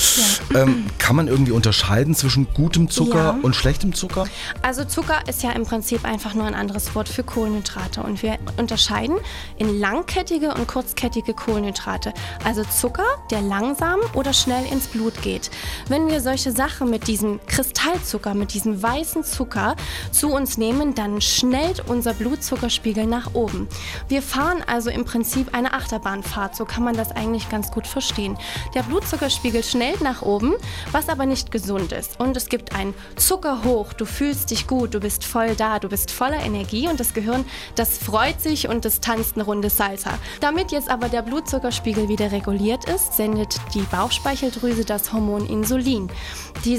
Ähm, 0.54 0.86
kann 0.98 1.16
man 1.16 1.28
irgendwie 1.28 1.52
unterscheiden 1.52 2.14
zwischen 2.14 2.46
gutem 2.54 2.90
Zucker 2.90 3.16
Ja. 3.18 3.38
und 3.42 3.54
schlechtem 3.56 3.94
Zucker? 3.94 4.26
Also 4.62 4.84
Zucker 4.84 5.20
ist 5.28 5.42
ja 5.42 5.52
im 5.52 5.64
Prinzip 5.64 6.04
einfach 6.04 6.34
nur 6.34 6.44
ein 6.46 6.54
anderes 6.54 6.94
Wort 6.94 7.08
für 7.08 7.22
Kohlenhydrate 7.22 8.02
und 8.02 8.22
wir 8.22 8.36
unterscheiden 8.58 9.16
in 9.56 9.78
langkettige 9.80 10.52
und 10.54 10.66
kurzkettige 10.66 11.32
Kohlenhydrate. 11.34 12.12
Also 12.44 12.62
Zucker, 12.64 13.04
der 13.30 13.40
langsam 13.42 14.00
oder 14.14 14.32
schnell 14.32 14.64
ins 14.70 14.86
Blut 14.88 15.22
geht. 15.22 15.50
Wenn 15.88 16.08
wir 16.08 16.20
solche 16.20 16.52
Sachen 16.52 16.89
mit 16.90 17.06
diesem 17.06 17.40
Kristallzucker, 17.46 18.34
mit 18.34 18.54
diesem 18.54 18.82
weißen 18.82 19.24
Zucker 19.24 19.76
zu 20.10 20.28
uns 20.32 20.58
nehmen, 20.58 20.94
dann 20.94 21.20
schnellt 21.20 21.88
unser 21.88 22.12
Blutzuckerspiegel 22.14 23.06
nach 23.06 23.34
oben. 23.34 23.68
Wir 24.08 24.22
fahren 24.22 24.62
also 24.66 24.90
im 24.90 25.04
Prinzip 25.04 25.54
eine 25.54 25.72
Achterbahnfahrt, 25.72 26.56
so 26.56 26.64
kann 26.64 26.84
man 26.84 26.96
das 26.96 27.12
eigentlich 27.12 27.48
ganz 27.48 27.70
gut 27.70 27.86
verstehen. 27.86 28.36
Der 28.74 28.82
Blutzuckerspiegel 28.82 29.62
schnellt 29.62 30.00
nach 30.00 30.22
oben, 30.22 30.54
was 30.92 31.08
aber 31.08 31.26
nicht 31.26 31.50
gesund 31.50 31.92
ist. 31.92 32.18
Und 32.18 32.36
es 32.36 32.48
gibt 32.48 32.74
ein 32.74 32.94
Zuckerhoch, 33.16 33.92
du 33.92 34.04
fühlst 34.04 34.50
dich 34.50 34.66
gut, 34.66 34.94
du 34.94 35.00
bist 35.00 35.24
voll 35.24 35.54
da, 35.54 35.78
du 35.78 35.88
bist 35.88 36.10
voller 36.10 36.40
Energie 36.40 36.88
und 36.88 37.00
das 37.00 37.14
Gehirn, 37.14 37.44
das 37.74 37.98
freut 37.98 38.40
sich 38.40 38.68
und 38.68 38.84
das 38.84 39.00
tanzt 39.00 39.36
eine 39.36 39.44
Runde 39.44 39.70
Salsa. 39.70 40.10
Damit 40.40 40.72
jetzt 40.72 40.90
aber 40.90 41.08
der 41.08 41.22
Blutzuckerspiegel 41.22 42.08
wieder 42.08 42.32
reguliert 42.32 42.84
ist, 42.86 43.14
sendet 43.14 43.56
die 43.74 43.82
Bauchspeicheldrüse 43.82 44.84
das 44.84 45.12
Hormon 45.12 45.46
Insulin. 45.46 46.10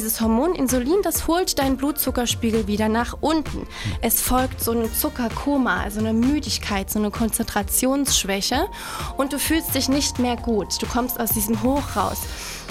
Dieses 0.02 0.20
Hormon 0.20 0.56
Insulin, 0.56 1.04
das 1.04 1.28
holt 1.28 1.60
deinen 1.60 1.78
Blutzuckerspiegel 1.78 2.66
wieder 2.66 2.90
nach 2.90 3.18
unten. 3.22 3.68
Es 4.02 4.20
folgt 4.20 4.60
so 4.60 4.72
ein 4.72 4.92
Zuckerkoma 4.92 5.30
Koma, 5.44 5.84
also 5.84 6.00
eine 6.00 6.12
Müdigkeit, 6.12 6.90
so 6.90 6.98
eine 6.98 7.12
Konzentrationsschwäche 7.12 8.68
und 9.18 9.32
du 9.32 9.38
fühlst 9.38 9.76
dich 9.76 9.90
nicht 9.90 10.18
mehr 10.18 10.38
gut. 10.38 10.82
Du 10.82 10.88
kommst 10.88 11.20
aus 11.20 11.30
diesem 11.30 11.62
Hoch 11.62 11.96
raus. 11.96 12.18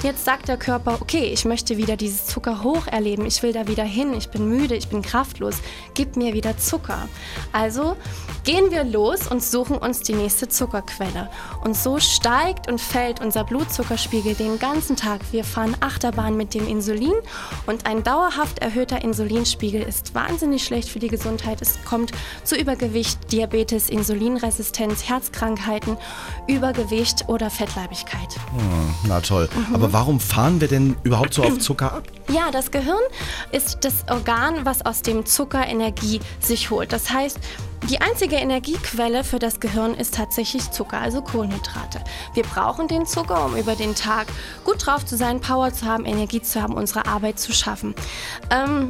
Jetzt 0.03 0.25
sagt 0.25 0.49
der 0.49 0.57
Körper, 0.57 0.97
okay, 1.03 1.31
ich 1.31 1.45
möchte 1.45 1.77
wieder 1.77 1.95
dieses 1.95 2.25
Zucker 2.25 2.63
hoch 2.63 2.87
erleben, 2.87 3.27
ich 3.27 3.43
will 3.43 3.53
da 3.53 3.69
wieder 3.69 3.85
hin, 3.85 4.15
ich 4.15 4.31
bin 4.31 4.49
müde, 4.49 4.75
ich 4.75 4.89
bin 4.89 5.03
kraftlos, 5.03 5.57
gib 5.93 6.17
mir 6.17 6.33
wieder 6.33 6.57
Zucker. 6.57 7.07
Also 7.53 7.99
gehen 8.45 8.71
wir 8.71 8.85
los 8.85 9.27
und 9.27 9.43
suchen 9.43 9.77
uns 9.77 10.01
die 10.01 10.15
nächste 10.15 10.49
Zuckerquelle. 10.49 11.29
Und 11.65 11.77
so 11.77 12.01
steigt 12.01 12.67
und 12.67 12.81
fällt 12.81 13.21
unser 13.21 13.45
Blutzuckerspiegel 13.45 14.35
den 14.35 14.59
ganzen 14.59 14.97
Tag. 14.97 15.21
Wir 15.33 15.45
fahren 15.45 15.77
Achterbahn 15.81 16.35
mit 16.35 16.55
dem 16.55 16.67
Insulin 16.67 17.13
und 17.67 17.85
ein 17.85 18.03
dauerhaft 18.03 18.61
erhöhter 18.61 19.05
Insulinspiegel 19.05 19.83
ist 19.83 20.15
wahnsinnig 20.15 20.65
schlecht 20.65 20.89
für 20.89 20.99
die 20.99 21.09
Gesundheit. 21.09 21.61
Es 21.61 21.79
kommt 21.85 22.13
zu 22.43 22.57
Übergewicht, 22.57 23.31
Diabetes, 23.33 23.91
Insulinresistenz, 23.91 25.07
Herzkrankheiten, 25.07 25.99
Übergewicht 26.49 27.29
oder 27.29 27.51
Fettleibigkeit. 27.51 28.35
Hm, 28.57 28.95
na 29.07 29.21
toll. 29.21 29.47
Mhm. 29.69 29.75
Aber 29.75 29.90
warum 29.93 30.21
fahren 30.21 30.61
wir 30.61 30.69
denn 30.69 30.97
überhaupt 31.03 31.35
so 31.35 31.43
auf 31.43 31.59
Zucker 31.61 31.93
ab? 31.93 32.05
Ja, 32.29 32.51
das 32.51 32.71
Gehirn 32.71 33.01
ist 33.53 33.79
das 33.83 34.05
Organ, 34.09 34.65
was 34.65 34.85
aus 34.85 35.03
dem 35.03 35.27
Zucker 35.27 35.67
Energie 35.67 36.21
sich 36.41 36.71
holt. 36.71 36.93
Das 36.93 37.11
heißt, 37.11 37.39
die 37.89 38.01
einzige 38.01 38.37
Energiequelle 38.37 39.25
für 39.25 39.39
das 39.39 39.59
Gehirn 39.59 39.95
ist 39.95 40.15
tatsächlich 40.15 40.71
Zucker, 40.71 41.01
also 41.01 41.23
Kohlenhydrate. 41.23 42.01
Wir 42.35 42.43
brauchen 42.43 42.89
den 42.89 43.07
Zucker, 43.07 43.47
um 43.47 43.57
über 43.57 43.75
den 43.75 43.95
Tag 43.95 44.27
gut 44.65 44.87
drauf 44.87 45.05
zu 45.07 45.17
sein, 45.17 45.41
Power 45.41 45.73
zu 45.73 45.87
haben, 45.87 46.05
Energie 46.05 46.43
zu 46.43 46.63
haben, 46.63 46.75
unsere 46.75 47.07
Arbeit 47.07 47.41
zu 47.41 47.53
schaffen. 47.53 47.95
Ähm, 48.51 48.89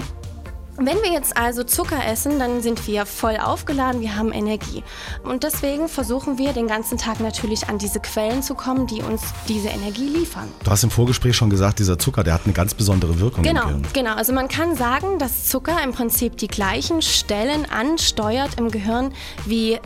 wenn 0.87 0.97
wir 1.03 1.13
jetzt 1.13 1.37
also 1.37 1.63
Zucker 1.63 2.05
essen, 2.07 2.39
dann 2.39 2.63
sind 2.63 2.87
wir 2.87 3.07
voll 3.07 3.37
aufgeladen, 3.37 4.01
wir 4.01 4.17
haben 4.17 4.33
Energie. 4.33 4.83
Und 5.23 5.43
deswegen 5.43 5.89
versuchen 5.89 6.39
wir 6.39 6.53
den 6.53 6.67
ganzen 6.67 6.99
Tag 6.99 7.21
natürlich 7.21 7.69
an 7.69 7.79
diese 7.79 8.01
Quellen 8.01 8.43
zu 8.43 8.55
kommen, 8.55 8.87
die 8.87 9.03
uns 9.03 9.23
diese 9.49 9.69
Energie 9.69 10.09
liefern. 10.09 10.49
Du 10.65 10.71
hast 10.71 10.83
im 10.83 10.91
Vorgespräch 10.91 11.37
schon 11.37 11.51
gesagt, 11.51 11.79
dieser 11.79 11.99
Zucker, 11.99 12.25
der 12.25 12.35
hat 12.35 12.43
eine 12.45 12.55
ganz 12.55 12.75
besondere 12.75 13.21
Wirkung. 13.21 13.43
Genau, 13.43 13.69
genau. 13.93 14.15
Also 14.15 14.33
man 14.33 14.49
kann 14.49 14.75
sagen, 14.77 15.19
dass 15.19 15.47
Zucker 15.47 15.83
im 15.85 15.93
Prinzip 15.93 16.37
die 16.37 16.49
gleichen 16.49 17.03
Stellen 17.03 17.67
ansteuert 17.71 18.59
im 18.59 18.71
Gehirn 18.71 19.13
wie 19.45 19.79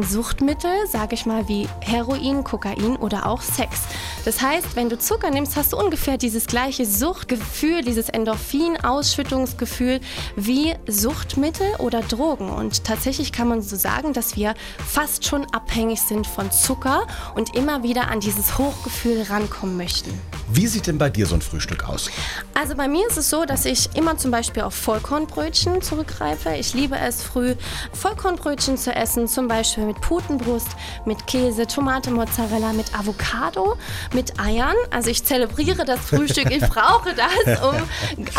Suchtmittel, 0.00 0.70
sage 0.90 1.14
ich 1.14 1.26
mal, 1.26 1.48
wie 1.48 1.68
Heroin, 1.80 2.44
Kokain 2.44 2.96
oder 2.96 3.26
auch 3.26 3.42
Sex. 3.42 3.80
Das 4.24 4.40
heißt, 4.40 4.76
wenn 4.76 4.88
du 4.88 4.98
Zucker 4.98 5.30
nimmst, 5.30 5.56
hast 5.56 5.72
du 5.72 5.76
ungefähr 5.76 6.16
dieses 6.16 6.46
gleiche 6.46 6.86
Suchtgefühl, 6.86 7.82
dieses 7.82 8.08
Endorphin-Ausschüttungsgefühl 8.08 10.00
wie 10.36 10.74
Suchtmittel 10.86 11.66
oder 11.78 12.02
Drogen. 12.02 12.50
Und 12.50 12.84
tatsächlich 12.84 13.32
kann 13.32 13.48
man 13.48 13.62
so 13.62 13.76
sagen, 13.76 14.12
dass 14.12 14.36
wir 14.36 14.54
fast 14.86 15.26
schon 15.26 15.44
abhängig 15.52 16.00
sind 16.00 16.26
von 16.26 16.50
Zucker 16.50 17.06
und 17.34 17.56
immer 17.56 17.82
wieder 17.82 18.08
an 18.08 18.20
dieses 18.20 18.58
Hochgefühl 18.58 19.22
rankommen 19.22 19.76
möchten. 19.76 20.12
Wie 20.52 20.66
sieht 20.66 20.86
denn 20.86 20.98
bei 20.98 21.10
dir 21.10 21.26
so 21.26 21.34
ein 21.34 21.42
Frühstück 21.42 21.88
aus? 21.88 22.10
Also 22.54 22.74
bei 22.74 22.86
mir 22.86 23.06
ist 23.08 23.16
es 23.16 23.30
so, 23.30 23.44
dass 23.44 23.64
ich 23.64 23.88
immer 23.96 24.18
zum 24.18 24.30
Beispiel 24.30 24.62
auf 24.62 24.74
Vollkornbrötchen 24.74 25.80
zurückgreife. 25.82 26.54
Ich 26.54 26.74
liebe 26.74 26.96
es 26.96 27.22
früh, 27.22 27.54
Vollkornbrötchen 27.92 28.76
zu 28.76 28.94
essen, 28.94 29.28
zum 29.28 29.48
Beispiel 29.48 29.81
mit 29.84 30.00
Putenbrust, 30.00 30.68
mit 31.04 31.26
Käse, 31.26 31.66
Tomate, 31.66 32.10
Mozzarella, 32.10 32.72
mit 32.72 32.94
Avocado, 32.98 33.76
mit 34.12 34.38
Eiern. 34.40 34.76
Also 34.90 35.10
ich 35.10 35.24
zelebriere 35.24 35.84
das 35.84 36.00
Frühstück, 36.00 36.50
ich 36.50 36.60
brauche 36.68 37.14
das, 37.14 37.62
um 37.62 37.76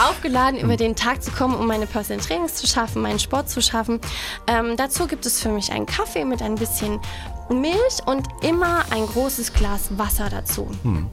aufgeladen 0.01 0.59
über 0.59 0.77
den 0.77 0.95
Tag 0.95 1.23
zu 1.23 1.31
kommen, 1.31 1.55
um 1.55 1.67
meine 1.67 1.85
Personal 1.85 2.23
Trainings 2.23 2.55
zu 2.55 2.67
schaffen, 2.67 3.01
meinen 3.01 3.19
Sport 3.19 3.49
zu 3.49 3.61
schaffen. 3.61 3.99
Ähm, 4.47 4.75
dazu 4.77 5.07
gibt 5.07 5.25
es 5.25 5.41
für 5.41 5.49
mich 5.49 5.71
einen 5.71 5.85
Kaffee 5.85 6.25
mit 6.25 6.41
ein 6.41 6.55
bisschen 6.55 6.99
Milch 7.49 7.99
und 8.05 8.27
immer 8.41 8.83
ein 8.89 9.05
großes 9.05 9.53
Glas 9.53 9.97
Wasser 9.97 10.29
dazu. 10.29 10.69
Hm 10.83 11.09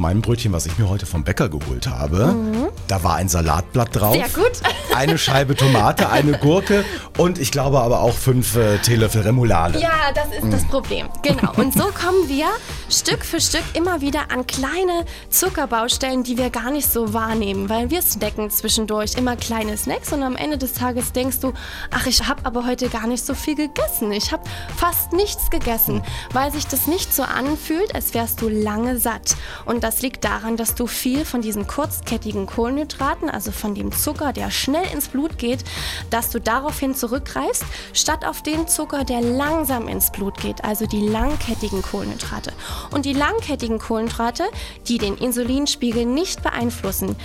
meinem 0.00 0.22
Brötchen, 0.22 0.52
was 0.52 0.66
ich 0.66 0.78
mir 0.78 0.88
heute 0.88 1.06
vom 1.06 1.24
Bäcker 1.24 1.48
geholt 1.48 1.88
habe, 1.88 2.26
mhm. 2.26 2.68
da 2.86 3.02
war 3.02 3.16
ein 3.16 3.28
Salatblatt 3.28 3.94
drauf. 3.94 4.14
Sehr 4.14 4.28
gut. 4.28 4.52
Eine 4.94 5.18
Scheibe 5.18 5.54
Tomate, 5.54 6.08
eine 6.08 6.32
Gurke 6.32 6.84
und 7.18 7.38
ich 7.38 7.52
glaube 7.52 7.78
aber 7.80 8.00
auch 8.00 8.14
fünf 8.14 8.56
äh, 8.56 8.78
Teelöffel 8.78 9.20
Remoulade. 9.20 9.78
Ja, 9.78 10.10
das 10.12 10.26
ist 10.36 10.44
mhm. 10.44 10.50
das 10.50 10.64
Problem. 10.64 11.08
Genau. 11.22 11.52
Und 11.56 11.72
so 11.72 11.84
kommen 11.84 12.28
wir 12.28 12.46
Stück 12.90 13.24
für 13.24 13.40
Stück 13.40 13.62
immer 13.74 14.00
wieder 14.00 14.32
an 14.32 14.46
kleine 14.46 15.04
Zuckerbaustellen, 15.30 16.24
die 16.24 16.36
wir 16.36 16.50
gar 16.50 16.70
nicht 16.70 16.90
so 16.90 17.12
wahrnehmen, 17.14 17.68
weil 17.68 17.90
wir 17.90 18.02
snacken 18.02 18.50
zwischendurch 18.50 19.14
immer 19.16 19.36
kleine 19.36 19.76
Snacks 19.76 20.12
und 20.12 20.22
am 20.22 20.36
Ende 20.36 20.58
des 20.58 20.72
Tages 20.72 21.12
denkst 21.12 21.40
du, 21.40 21.52
ach, 21.90 22.06
ich 22.06 22.26
habe 22.26 22.44
aber 22.44 22.66
heute 22.66 22.88
gar 22.88 23.06
nicht 23.06 23.24
so 23.24 23.34
viel 23.34 23.54
gegessen. 23.54 24.10
Ich 24.10 24.32
habe 24.32 24.42
fast 24.76 25.12
nichts 25.12 25.50
gegessen, 25.50 26.02
weil 26.32 26.50
sich 26.50 26.66
das 26.66 26.86
nicht 26.86 27.14
so 27.14 27.22
anfühlt, 27.22 27.94
als 27.94 28.14
wärst 28.14 28.40
du 28.40 28.48
lange 28.48 28.98
satt. 28.98 29.36
Und 29.64 29.84
das 29.88 30.02
liegt 30.02 30.22
daran, 30.22 30.58
dass 30.58 30.74
du 30.74 30.86
viel 30.86 31.24
von 31.24 31.40
diesen 31.40 31.66
kurzkettigen 31.66 32.44
Kohlenhydraten, 32.44 33.30
also 33.30 33.50
von 33.52 33.74
dem 33.74 33.90
Zucker, 33.90 34.34
der 34.34 34.50
schnell 34.50 34.84
ins 34.92 35.08
Blut 35.08 35.38
geht, 35.38 35.64
dass 36.10 36.28
du 36.28 36.42
daraufhin 36.42 36.94
zurückgreifst, 36.94 37.64
statt 37.94 38.26
auf 38.26 38.42
den 38.42 38.68
Zucker, 38.68 39.04
der 39.04 39.22
langsam 39.22 39.88
ins 39.88 40.12
Blut 40.12 40.36
geht, 40.42 40.62
also 40.62 40.84
die 40.84 41.08
langkettigen 41.08 41.80
Kohlenhydrate. 41.80 42.52
Und 42.90 43.06
die 43.06 43.14
langkettigen 43.14 43.78
Kohlenhydrate, 43.78 44.44
die 44.88 44.98
den 44.98 45.16
Insulinspiegel 45.16 46.04
nicht 46.04 46.42
beeinflussen, 46.42 47.16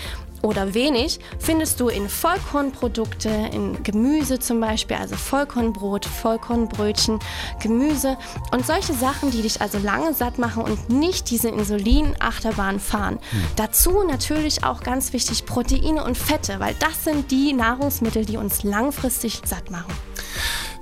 oder 0.44 0.74
wenig 0.74 1.20
findest 1.40 1.80
du 1.80 1.88
in 1.88 2.08
Vollkornprodukte, 2.10 3.30
in 3.52 3.82
Gemüse 3.82 4.40
zum 4.40 4.60
Beispiel, 4.60 4.98
also 4.98 5.16
Vollkornbrot, 5.16 6.06
Vollkornbrötchen, 6.06 7.20
Gemüse 7.62 8.18
und 8.52 8.68
solche 8.68 8.94
Sachen, 8.94 9.32
die 9.32 9.42
dich 9.42 9.62
also 9.62 9.80
lange 9.80 10.14
satt 10.14 10.38
machen 10.38 10.62
und 10.62 10.90
nicht 10.90 11.32
diese 11.32 11.50
Insulinachterbahn 11.50 12.80
fahren. 12.80 13.20
Hm. 13.32 13.44
Dazu 13.56 14.04
natürlich 14.04 14.64
auch 14.64 14.84
ganz 14.84 15.14
wichtig 15.14 15.46
Proteine 15.46 16.04
und 16.04 16.18
Fette, 16.18 16.60
weil 16.60 16.76
das 16.80 17.06
sind 17.06 17.32
die 17.32 17.54
Nahrungsmittel, 17.54 18.26
die 18.26 18.38
uns 18.38 18.64
langfristig 18.64 19.42
satt 19.46 19.72
machen. 19.72 19.94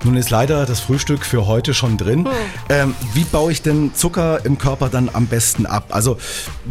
Nun 0.04 0.16
ist 0.16 0.30
leider 0.30 0.66
das 0.66 0.80
Frühstück 0.80 1.24
für 1.24 1.46
heute 1.46 1.74
schon 1.74 1.96
drin. 1.96 2.24
Hm. 2.24 2.32
Ähm, 2.68 2.94
wie 3.14 3.24
baue 3.24 3.52
ich 3.52 3.62
denn 3.62 3.94
Zucker 3.94 4.44
im 4.44 4.58
Körper 4.58 4.88
dann 4.88 5.08
am 5.12 5.26
besten 5.26 5.64
ab? 5.64 5.86
Also 5.90 6.18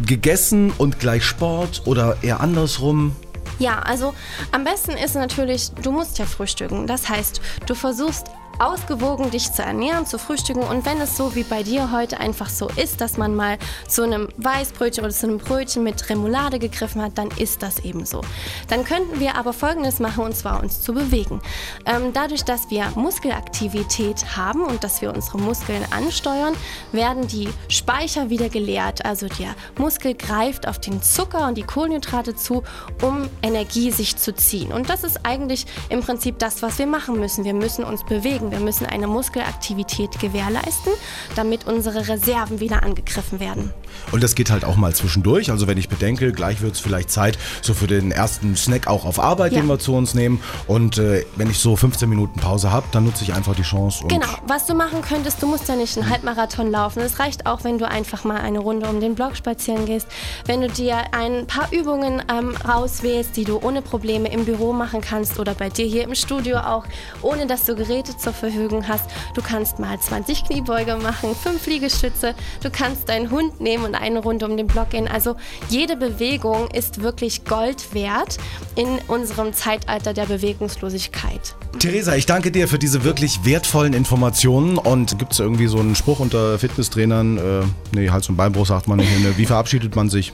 gegessen 0.04 0.72
und 0.76 1.00
gleich 1.00 1.24
Sport 1.24 1.82
oder 1.86 2.16
eher 2.22 2.40
andersrum? 2.40 3.16
Ja, 3.58 3.78
also 3.78 4.14
am 4.50 4.64
besten 4.64 4.92
ist 4.92 5.14
natürlich, 5.14 5.70
du 5.82 5.92
musst 5.92 6.18
ja 6.18 6.26
frühstücken. 6.26 6.86
Das 6.86 7.08
heißt, 7.08 7.40
du 7.66 7.74
versuchst 7.74 8.26
ausgewogen 8.62 9.30
dich 9.30 9.52
zu 9.52 9.62
ernähren, 9.62 10.06
zu 10.06 10.18
frühstücken 10.18 10.62
und 10.62 10.86
wenn 10.86 11.00
es 11.00 11.16
so 11.16 11.34
wie 11.34 11.42
bei 11.42 11.62
dir 11.62 11.90
heute 11.90 12.20
einfach 12.20 12.48
so 12.48 12.68
ist, 12.76 13.00
dass 13.00 13.18
man 13.18 13.34
mal 13.34 13.58
zu 13.88 14.02
einem 14.02 14.28
Weißbrötchen 14.36 15.04
oder 15.04 15.12
zu 15.12 15.26
einem 15.26 15.38
Brötchen 15.38 15.82
mit 15.82 16.08
Remoulade 16.08 16.58
gegriffen 16.58 17.02
hat, 17.02 17.18
dann 17.18 17.28
ist 17.38 17.62
das 17.62 17.80
eben 17.80 18.06
so. 18.06 18.20
Dann 18.68 18.84
könnten 18.84 19.18
wir 19.18 19.34
aber 19.34 19.52
folgendes 19.52 19.98
machen 19.98 20.24
und 20.24 20.36
zwar 20.36 20.62
uns 20.62 20.80
zu 20.80 20.94
bewegen. 20.94 21.40
Ähm, 21.86 22.12
dadurch, 22.12 22.44
dass 22.44 22.70
wir 22.70 22.92
Muskelaktivität 22.94 24.36
haben 24.36 24.62
und 24.62 24.84
dass 24.84 25.02
wir 25.02 25.12
unsere 25.12 25.38
Muskeln 25.38 25.84
ansteuern, 25.90 26.54
werden 26.92 27.26
die 27.26 27.48
Speicher 27.68 28.30
wieder 28.30 28.48
geleert. 28.48 29.04
Also 29.04 29.26
der 29.26 29.54
Muskel 29.76 30.14
greift 30.14 30.68
auf 30.68 30.78
den 30.78 31.02
Zucker 31.02 31.48
und 31.48 31.56
die 31.56 31.64
Kohlenhydrate 31.64 32.36
zu, 32.36 32.62
um 33.02 33.28
Energie 33.42 33.90
sich 33.90 34.16
zu 34.16 34.32
ziehen. 34.34 34.72
Und 34.72 34.88
das 34.88 35.02
ist 35.02 35.26
eigentlich 35.26 35.66
im 35.88 36.00
Prinzip 36.00 36.38
das, 36.38 36.62
was 36.62 36.78
wir 36.78 36.86
machen 36.86 37.18
müssen. 37.18 37.44
Wir 37.44 37.54
müssen 37.54 37.84
uns 37.84 38.04
bewegen. 38.04 38.51
Wir 38.52 38.60
müssen 38.60 38.84
eine 38.84 39.06
Muskelaktivität 39.06 40.20
gewährleisten, 40.20 40.92
damit 41.36 41.66
unsere 41.66 42.06
Reserven 42.06 42.60
wieder 42.60 42.82
angegriffen 42.82 43.40
werden. 43.40 43.72
Und 44.10 44.22
das 44.22 44.34
geht 44.34 44.50
halt 44.50 44.64
auch 44.64 44.76
mal 44.76 44.94
zwischendurch. 44.94 45.50
Also 45.50 45.66
wenn 45.66 45.78
ich 45.78 45.88
bedenke, 45.88 46.32
gleich 46.32 46.60
wird 46.60 46.74
es 46.74 46.80
vielleicht 46.80 47.10
Zeit 47.10 47.38
so 47.60 47.74
für 47.74 47.86
den 47.86 48.10
ersten 48.10 48.56
Snack 48.56 48.86
auch 48.86 49.04
auf 49.04 49.18
Arbeit, 49.18 49.52
ja. 49.52 49.60
den 49.60 49.68
wir 49.68 49.78
zu 49.78 49.94
uns 49.94 50.14
nehmen. 50.14 50.40
Und 50.66 50.98
äh, 50.98 51.24
wenn 51.36 51.50
ich 51.50 51.58
so 51.58 51.76
15 51.76 52.08
Minuten 52.08 52.40
Pause 52.40 52.72
habe, 52.72 52.86
dann 52.92 53.04
nutze 53.04 53.24
ich 53.24 53.34
einfach 53.34 53.54
die 53.54 53.62
Chance. 53.62 54.04
genau, 54.08 54.26
was 54.46 54.66
du 54.66 54.74
machen 54.74 55.02
könntest, 55.02 55.42
du 55.42 55.46
musst 55.46 55.68
ja 55.68 55.76
nicht 55.76 55.96
einen 55.96 56.08
Halbmarathon 56.08 56.70
laufen. 56.70 57.00
Es 57.00 57.18
reicht 57.18 57.46
auch, 57.46 57.64
wenn 57.64 57.78
du 57.78 57.88
einfach 57.88 58.24
mal 58.24 58.40
eine 58.40 58.58
Runde 58.58 58.88
um 58.88 59.00
den 59.00 59.14
Block 59.14 59.36
spazieren 59.36 59.86
gehst. 59.86 60.06
Wenn 60.46 60.60
du 60.60 60.68
dir 60.68 60.96
ein 61.12 61.46
paar 61.46 61.72
Übungen 61.72 62.22
ähm, 62.30 62.54
rauswählst, 62.66 63.36
die 63.36 63.44
du 63.44 63.58
ohne 63.58 63.82
Probleme 63.82 64.32
im 64.32 64.44
Büro 64.44 64.72
machen 64.72 65.00
kannst 65.00 65.38
oder 65.38 65.54
bei 65.54 65.68
dir 65.68 65.86
hier 65.86 66.04
im 66.04 66.14
Studio 66.14 66.58
auch, 66.58 66.84
ohne 67.22 67.46
dass 67.46 67.64
du 67.64 67.74
Geräte 67.74 68.16
zur 68.16 68.32
Verfügung 68.32 68.86
hast. 68.88 69.10
Du 69.34 69.42
kannst 69.42 69.78
mal 69.78 69.98
20 69.98 70.44
Kniebeuge 70.44 70.96
machen, 70.96 71.34
5 71.34 71.66
Liegestütze. 71.66 72.34
Du 72.62 72.70
kannst 72.70 73.08
deinen 73.08 73.30
Hund 73.30 73.60
nehmen 73.60 73.81
und 73.84 73.94
eine 73.94 74.20
Runde 74.20 74.46
um 74.46 74.56
den 74.56 74.66
Block 74.66 74.90
gehen. 74.90 75.08
Also 75.08 75.36
jede 75.68 75.96
Bewegung 75.96 76.68
ist 76.70 77.02
wirklich 77.02 77.44
Gold 77.44 77.94
wert 77.94 78.38
in 78.76 78.98
unserem 79.08 79.52
Zeitalter 79.52 80.14
der 80.14 80.26
Bewegungslosigkeit. 80.26 81.54
Theresa, 81.78 82.14
ich 82.14 82.26
danke 82.26 82.50
dir 82.50 82.68
für 82.68 82.78
diese 82.78 83.04
wirklich 83.04 83.44
wertvollen 83.44 83.94
Informationen. 83.94 84.78
Und 84.78 85.18
gibt 85.18 85.32
es 85.32 85.40
irgendwie 85.40 85.66
so 85.66 85.78
einen 85.78 85.96
Spruch 85.96 86.20
unter 86.20 86.58
Fitnesstrainern? 86.58 87.38
Äh, 87.38 87.64
nee, 87.94 88.10
Hals- 88.10 88.28
und 88.28 88.36
Beinbruch 88.36 88.66
sagt 88.66 88.88
man 88.88 88.98
nicht. 88.98 89.38
Wie 89.38 89.46
verabschiedet 89.46 89.96
man 89.96 90.08
sich? 90.10 90.32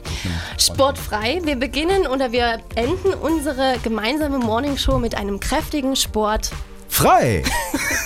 Sportfrei. 0.57 1.41
Wir 1.43 1.55
beginnen 1.55 2.07
oder 2.07 2.31
wir 2.31 2.59
enden 2.75 3.13
unsere 3.21 3.75
gemeinsame 3.83 4.37
Morningshow 4.39 4.99
mit 4.99 5.15
einem 5.15 5.39
kräftigen 5.39 5.95
Sport 5.95 6.51
frei. 6.89 7.43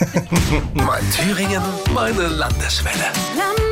Mein 0.74 1.04
Thüringen, 1.12 1.64
meine 1.94 2.28
Landeswelle. 2.28 3.12
Landeswelle. 3.36 3.63